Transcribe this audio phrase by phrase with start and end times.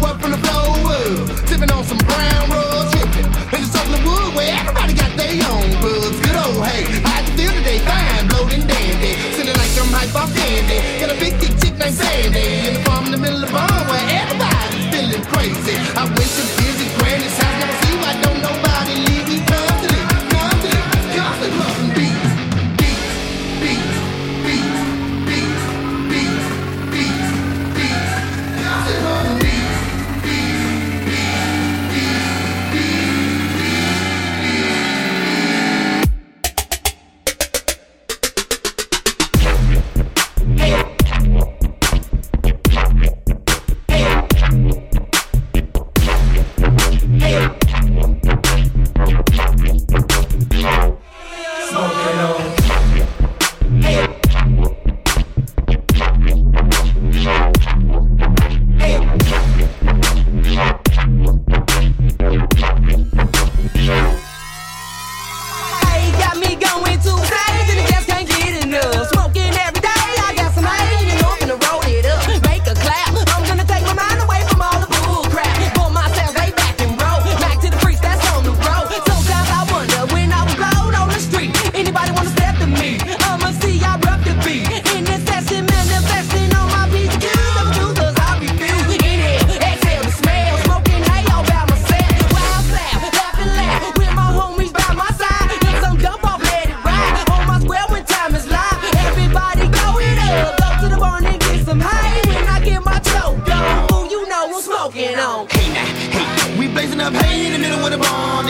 [0.00, 1.28] up from the blow up.
[1.48, 3.28] Tipping on some brown rug, tripping.
[3.52, 6.18] In the wood where everybody got their own bugs.
[6.24, 7.00] Good old hay, you
[7.36, 9.12] feel today fine, bloating dandy.
[9.36, 10.78] Feeling like I'm hype off candy.
[11.00, 12.68] Got a big dick chick named Sandy.
[12.68, 13.61] In the farm in the middle of my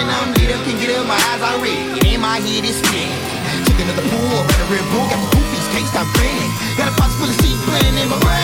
[0.03, 2.03] and I'm lit up, can't get up, my eyes are red.
[2.03, 3.15] and my head, is spinning.
[3.67, 6.53] Took another pull, got a Red Bull, got the poopies, can't stop grinning.
[6.77, 8.42] Got a box full of possibility playing in my brain.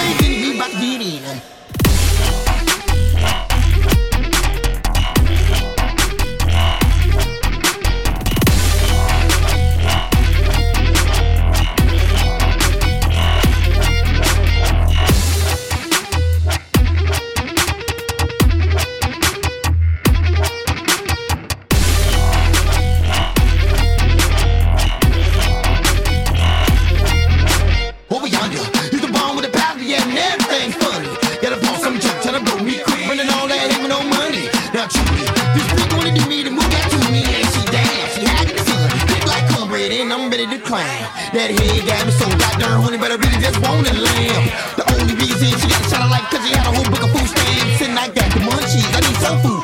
[41.35, 44.49] That head got me so goddamn horny, but I really just wanna lamb.
[44.81, 47.29] The only reason she got shot like cause she had a whole book of food
[47.29, 47.83] stamps.
[47.85, 49.58] And I got the munchies, I need some food.